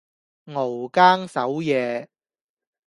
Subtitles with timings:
[0.55, 2.09] 熬更守夜